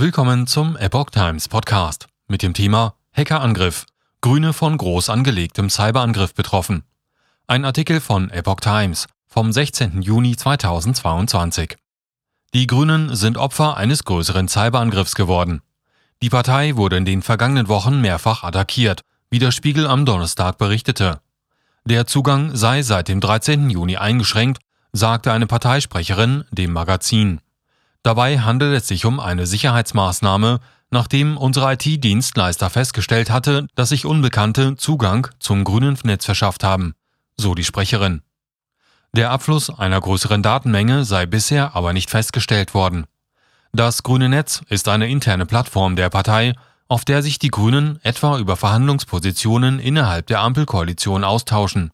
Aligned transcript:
Willkommen 0.00 0.46
zum 0.46 0.76
Epoch 0.76 1.10
Times 1.10 1.48
Podcast 1.48 2.06
mit 2.28 2.44
dem 2.44 2.54
Thema 2.54 2.94
Hackerangriff. 3.12 3.84
Grüne 4.20 4.52
von 4.52 4.78
groß 4.78 5.10
angelegtem 5.10 5.70
Cyberangriff 5.70 6.34
betroffen. 6.34 6.84
Ein 7.48 7.64
Artikel 7.64 8.00
von 8.00 8.30
Epoch 8.30 8.60
Times 8.60 9.08
vom 9.26 9.50
16. 9.50 10.00
Juni 10.02 10.36
2022. 10.36 11.74
Die 12.54 12.68
Grünen 12.68 13.16
sind 13.16 13.38
Opfer 13.38 13.76
eines 13.76 14.04
größeren 14.04 14.46
Cyberangriffs 14.46 15.16
geworden. 15.16 15.62
Die 16.22 16.30
Partei 16.30 16.76
wurde 16.76 16.96
in 16.96 17.04
den 17.04 17.20
vergangenen 17.20 17.66
Wochen 17.66 18.00
mehrfach 18.00 18.44
attackiert, 18.44 19.00
wie 19.30 19.40
der 19.40 19.50
Spiegel 19.50 19.88
am 19.88 20.06
Donnerstag 20.06 20.58
berichtete. 20.58 21.18
Der 21.84 22.06
Zugang 22.06 22.54
sei 22.54 22.82
seit 22.82 23.08
dem 23.08 23.18
13. 23.18 23.68
Juni 23.68 23.96
eingeschränkt, 23.96 24.62
sagte 24.92 25.32
eine 25.32 25.48
Parteisprecherin 25.48 26.44
dem 26.52 26.72
Magazin. 26.72 27.40
Dabei 28.08 28.38
handelt 28.38 28.74
es 28.74 28.88
sich 28.88 29.04
um 29.04 29.20
eine 29.20 29.44
Sicherheitsmaßnahme, 29.44 30.60
nachdem 30.88 31.36
unsere 31.36 31.74
IT-Dienstleister 31.74 32.70
festgestellt 32.70 33.28
hatte, 33.28 33.66
dass 33.74 33.90
sich 33.90 34.06
Unbekannte 34.06 34.76
Zugang 34.76 35.28
zum 35.40 35.62
grünen 35.62 35.98
Netz 36.04 36.24
verschafft 36.24 36.64
haben, 36.64 36.94
so 37.36 37.54
die 37.54 37.64
Sprecherin. 37.64 38.22
Der 39.12 39.30
Abfluss 39.30 39.68
einer 39.68 40.00
größeren 40.00 40.42
Datenmenge 40.42 41.04
sei 41.04 41.26
bisher 41.26 41.76
aber 41.76 41.92
nicht 41.92 42.08
festgestellt 42.08 42.72
worden. 42.72 43.04
Das 43.74 44.02
grüne 44.02 44.30
Netz 44.30 44.62
ist 44.70 44.88
eine 44.88 45.10
interne 45.10 45.44
Plattform 45.44 45.94
der 45.94 46.08
Partei, 46.08 46.54
auf 46.88 47.04
der 47.04 47.22
sich 47.22 47.38
die 47.38 47.50
Grünen 47.50 48.00
etwa 48.04 48.38
über 48.38 48.56
Verhandlungspositionen 48.56 49.80
innerhalb 49.80 50.28
der 50.28 50.40
Ampelkoalition 50.40 51.24
austauschen. 51.24 51.90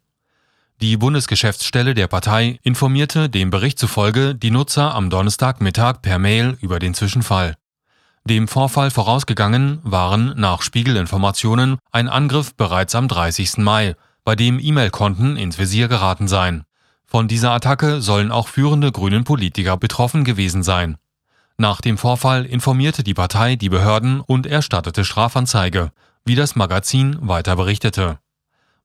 Die 0.81 0.97
Bundesgeschäftsstelle 0.97 1.95
der 1.95 2.09
Partei 2.09 2.59
informierte 2.63 3.29
dem 3.29 3.51
Bericht 3.51 3.79
zufolge 3.79 4.35
die 4.35 4.51
Nutzer 4.51 4.95
am 4.95 5.09
Donnerstagmittag 5.09 6.03
per 6.03 6.19
Mail 6.19 6.59
über 6.61 6.79
den 6.79 6.95
Zwischenfall. 6.95 7.55
Dem 8.25 8.49
Vorfall 8.49 8.91
vorausgegangen 8.91 9.81
waren 9.83 10.33
nach 10.37 10.63
Spiegelinformationen 10.63 11.79
ein 11.93 12.09
Angriff 12.09 12.55
bereits 12.55 12.95
am 12.95 13.07
30. 13.07 13.59
Mai, 13.59 13.95
bei 14.25 14.35
dem 14.35 14.59
E-Mail-Konten 14.59 15.37
ins 15.37 15.59
Visier 15.59 15.89
geraten 15.89 16.27
seien. 16.27 16.65
Von 17.07 17.29
dieser 17.29 17.53
Attacke 17.53 18.01
sollen 18.01 18.33
auch 18.33 18.49
führende 18.49 18.91
grünen 18.91 19.25
Politiker 19.25 19.77
betroffen 19.77 20.25
gewesen 20.25 20.63
sein. 20.63 20.97
Nach 21.57 21.81
dem 21.81 21.99
Vorfall 21.99 22.47
informierte 22.47 23.05
die 23.05 23.15
Partei 23.15 23.57
die 23.57 23.69
Behörden 23.69 24.21
und 24.21 24.47
erstattete 24.47 25.05
Strafanzeige, 25.05 25.93
wie 26.25 26.35
das 26.35 26.57
Magazin 26.57 27.17
weiter 27.21 27.55
berichtete. 27.55 28.19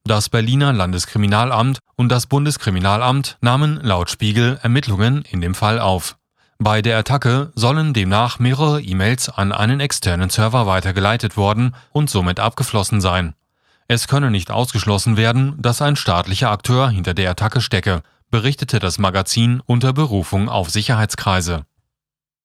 Das 0.04 0.28
Berliner 0.28 0.72
Landeskriminalamt 0.72 1.78
und 1.96 2.08
das 2.08 2.26
Bundeskriminalamt 2.26 3.36
nahmen 3.40 3.80
laut 3.82 4.10
Spiegel 4.10 4.58
Ermittlungen 4.62 5.22
in 5.22 5.40
dem 5.40 5.54
Fall 5.54 5.78
auf. 5.78 6.16
Bei 6.58 6.82
der 6.82 6.98
Attacke 6.98 7.52
sollen 7.54 7.94
demnach 7.94 8.38
mehrere 8.38 8.82
E-Mails 8.82 9.28
an 9.28 9.52
einen 9.52 9.80
externen 9.80 10.28
Server 10.28 10.66
weitergeleitet 10.66 11.36
worden 11.36 11.74
und 11.92 12.10
somit 12.10 12.40
abgeflossen 12.40 13.00
sein. 13.00 13.34
Es 13.88 14.08
könne 14.08 14.30
nicht 14.30 14.50
ausgeschlossen 14.50 15.16
werden, 15.16 15.54
dass 15.58 15.82
ein 15.82 15.96
staatlicher 15.96 16.50
Akteur 16.50 16.90
hinter 16.90 17.14
der 17.14 17.30
Attacke 17.30 17.60
stecke, 17.60 18.02
berichtete 18.30 18.78
das 18.78 18.98
Magazin 18.98 19.62
unter 19.66 19.92
Berufung 19.92 20.48
auf 20.48 20.70
Sicherheitskreise. 20.70 21.64